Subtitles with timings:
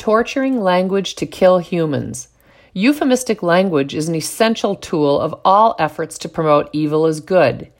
[0.00, 2.28] torturing language to kill humans.
[2.72, 7.70] Euphemistic language is an essential tool of all efforts to promote evil as good.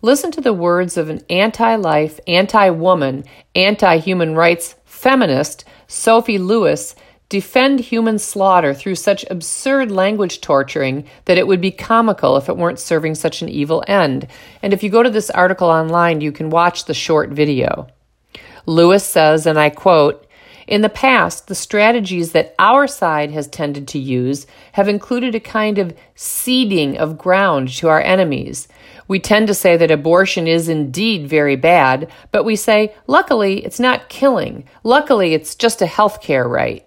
[0.00, 3.22] Listen to the words of an anti life, anti woman,
[3.54, 6.94] anti human rights feminist, Sophie Lewis,
[7.28, 12.56] defend human slaughter through such absurd language torturing that it would be comical if it
[12.56, 14.26] weren't serving such an evil end.
[14.62, 17.88] And if you go to this article online, you can watch the short video.
[18.64, 20.27] Lewis says, and I quote,
[20.68, 25.40] in the past, the strategies that our side has tended to use have included a
[25.40, 28.68] kind of ceding of ground to our enemies.
[29.08, 33.80] We tend to say that abortion is indeed very bad, but we say, luckily, it's
[33.80, 34.64] not killing.
[34.84, 36.86] Luckily, it's just a health care right.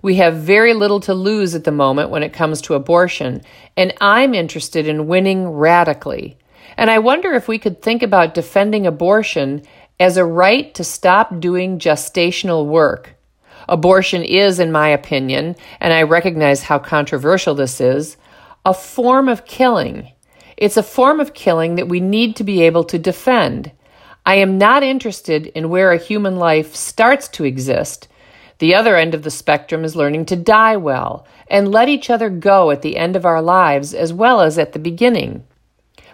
[0.00, 3.42] We have very little to lose at the moment when it comes to abortion,
[3.76, 6.38] and I'm interested in winning radically.
[6.78, 9.62] And I wonder if we could think about defending abortion
[10.00, 13.14] as a right to stop doing gestational work.
[13.68, 18.16] Abortion is, in my opinion, and I recognize how controversial this is,
[18.64, 20.10] a form of killing.
[20.56, 23.70] It's a form of killing that we need to be able to defend.
[24.24, 28.08] I am not interested in where a human life starts to exist.
[28.58, 32.28] The other end of the spectrum is learning to die well and let each other
[32.30, 35.44] go at the end of our lives as well as at the beginning.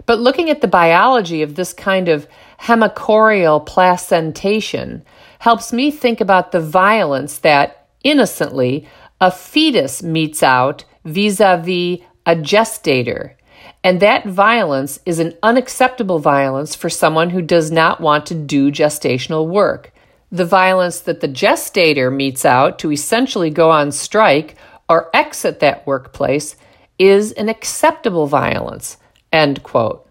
[0.05, 2.27] But looking at the biology of this kind of
[2.61, 5.03] hemochorial placentation
[5.39, 8.87] helps me think about the violence that, innocently,
[9.19, 13.37] a fetus metes out vis a vis a gestator.
[13.83, 18.71] And that violence is an unacceptable violence for someone who does not want to do
[18.71, 19.93] gestational work.
[20.31, 24.55] The violence that the gestator metes out to essentially go on strike
[24.89, 26.55] or exit that workplace
[26.99, 28.97] is an acceptable violence.
[29.31, 30.07] End quote.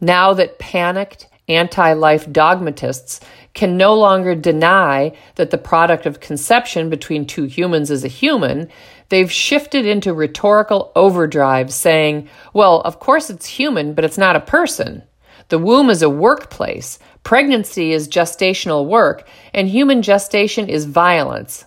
[0.00, 3.20] Now that panicked anti life dogmatists
[3.54, 8.68] can no longer deny that the product of conception between two humans is a human,
[9.08, 14.40] they've shifted into rhetorical overdrive saying, well, of course it's human, but it's not a
[14.40, 15.02] person.
[15.48, 21.64] The womb is a workplace, pregnancy is gestational work, and human gestation is violence.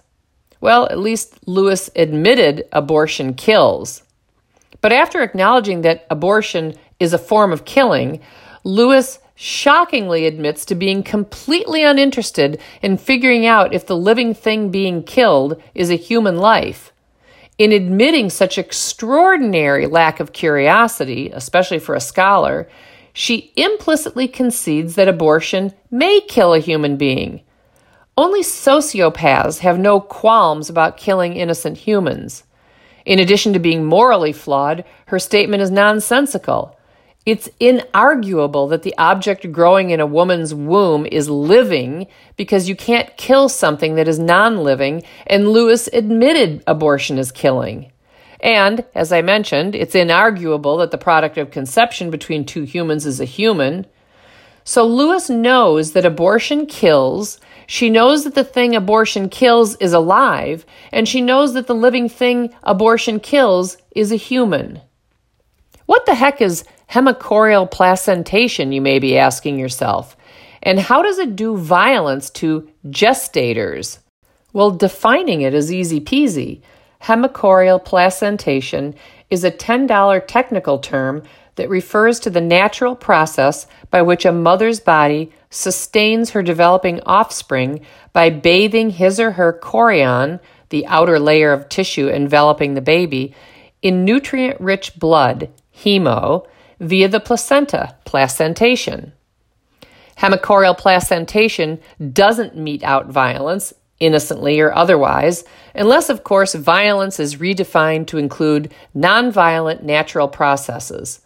[0.62, 4.04] Well, at least Lewis admitted abortion kills.
[4.82, 8.22] But after acknowledging that abortion is a form of killing,
[8.64, 15.02] Lewis shockingly admits to being completely uninterested in figuring out if the living thing being
[15.02, 16.92] killed is a human life.
[17.58, 22.70] In admitting such extraordinary lack of curiosity, especially for a scholar,
[23.14, 27.42] she implicitly concedes that abortion may kill a human being.
[28.18, 32.44] Only sociopaths have no qualms about killing innocent humans.
[33.10, 36.78] In addition to being morally flawed, her statement is nonsensical.
[37.26, 42.06] It's inarguable that the object growing in a woman's womb is living
[42.38, 47.92] because you can't kill something that is non living, and Lewis admitted abortion is killing.
[48.42, 53.20] And, as I mentioned, it's inarguable that the product of conception between two humans is
[53.20, 53.88] a human.
[54.70, 60.64] So Lewis knows that abortion kills, she knows that the thing abortion kills is alive,
[60.92, 64.80] and she knows that the living thing abortion kills is a human.
[65.88, 70.16] What the heck is hemochorial placentation, you may be asking yourself.
[70.62, 73.98] And how does it do violence to gestators?
[74.54, 76.62] Well, defining it is easy peasy.
[77.02, 78.94] Hemochorial placentation
[79.32, 81.24] is a $10 technical term
[81.56, 87.86] that refers to the natural process by which a mother's body sustains her developing offspring
[88.14, 90.40] by bathing his or her chorion,
[90.70, 93.34] the outer layer of tissue enveloping the baby,
[93.82, 96.46] in nutrient rich blood, hemo,
[96.80, 99.14] via the placenta, placentation.
[100.18, 101.80] Hemochorial placentation
[102.12, 105.44] doesn't mete out violence, innocently or otherwise,
[105.76, 111.22] unless, of course, violence is redefined to include nonviolent natural processes.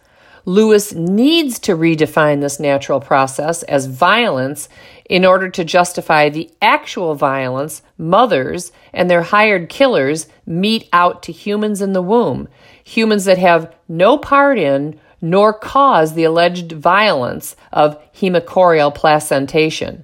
[0.45, 4.67] Lewis needs to redefine this natural process as violence
[5.09, 11.31] in order to justify the actual violence mothers and their hired killers mete out to
[11.31, 12.49] humans in the womb,
[12.83, 20.03] humans that have no part in nor cause the alleged violence of hemochorial placentation.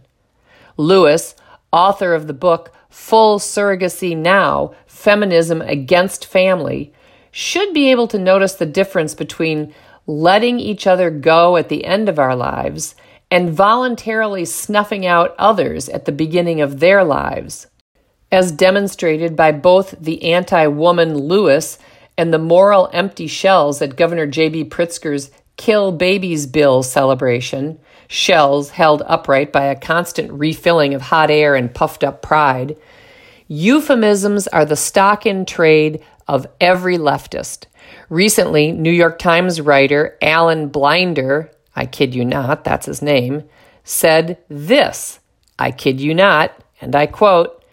[0.78, 1.36] Lewis,
[1.74, 6.94] author of the book Full Surrogacy Now Feminism Against Family,
[7.32, 9.74] should be able to notice the difference between
[10.10, 12.96] letting each other go at the end of our lives
[13.30, 17.68] and voluntarily snuffing out others at the beginning of their lives.
[18.32, 21.78] As demonstrated by both the anti woman Lewis
[22.18, 24.66] and the moral empty shells at Governor J.B.
[24.66, 31.54] Pritzker's Kill Babies Bill celebration, shells held upright by a constant refilling of hot air
[31.54, 32.76] and puffed up pride,
[33.52, 37.66] Euphemisms are the stock in trade of every leftist.
[38.08, 43.44] Recently, New York Times writer Alan Blinder, I kid you not, that's his name,
[43.84, 45.20] said this
[45.58, 47.64] I kid you not, and I quote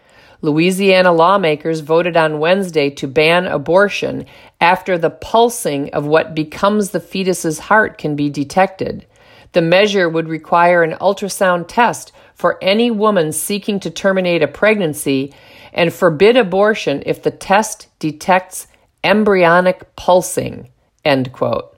[0.41, 4.25] Louisiana lawmakers voted on Wednesday to ban abortion
[4.59, 9.05] after the pulsing of what becomes the fetus's heart can be detected.
[9.53, 15.33] The measure would require an ultrasound test for any woman seeking to terminate a pregnancy
[15.77, 18.67] and forbid abortion if the test detects
[19.03, 20.69] embryonic pulsing.
[21.05, 21.77] End quote.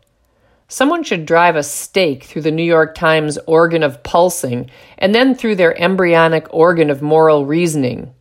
[0.69, 5.35] Someone should drive a stake through the New York Times organ of pulsing and then
[5.35, 8.13] through their embryonic organ of moral reasoning.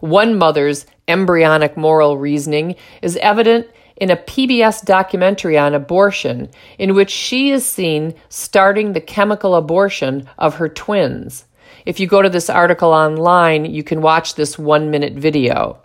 [0.00, 7.10] One mother's embryonic moral reasoning is evident in a PBS documentary on abortion, in which
[7.10, 11.44] she is seen starting the chemical abortion of her twins.
[11.86, 15.78] If you go to this article online, you can watch this one minute video.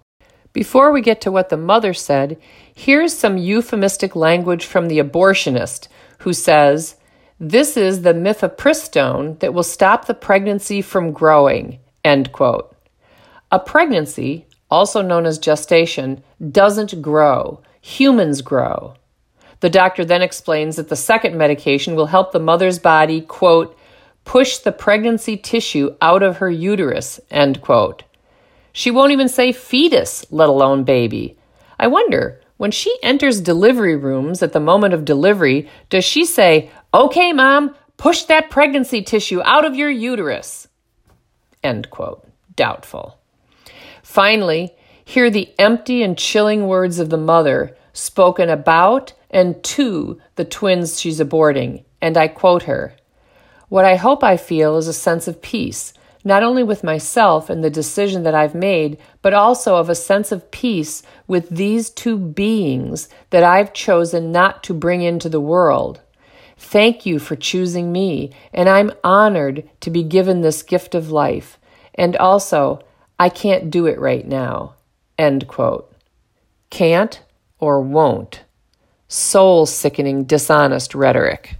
[0.51, 2.41] Before we get to what the mother said,
[2.73, 5.89] here's some euphemistic language from the abortionist
[6.19, 6.95] who says,
[7.39, 11.77] This is the mifepristone that will stop the pregnancy from growing.
[12.03, 12.75] End quote.
[13.51, 17.61] A pregnancy, also known as gestation, doesn't grow.
[17.81, 18.95] Humans grow.
[19.59, 23.77] The doctor then explains that the second medication will help the mother's body, quote,
[24.25, 28.03] push the pregnancy tissue out of her uterus, end quote.
[28.73, 31.37] She won't even say fetus, let alone baby.
[31.79, 36.69] I wonder, when she enters delivery rooms at the moment of delivery, does she say,
[36.93, 40.67] Okay, mom, push that pregnancy tissue out of your uterus?
[41.63, 42.27] End quote.
[42.55, 43.17] Doubtful.
[44.03, 50.45] Finally, hear the empty and chilling words of the mother spoken about and to the
[50.45, 52.95] twins she's aborting, and I quote her
[53.71, 55.93] What I hope I feel is a sense of peace,
[56.25, 60.33] not only with myself and the decision that I've made, but also of a sense
[60.33, 66.01] of peace with these two beings that I've chosen not to bring into the world.
[66.57, 71.57] Thank you for choosing me, and I'm honored to be given this gift of life.
[71.95, 72.83] And also,
[73.17, 74.75] I can't do it right now.
[75.17, 75.89] End quote.
[76.71, 77.21] Can't
[77.57, 78.41] or won't.
[79.07, 81.55] Soul sickening, dishonest rhetoric.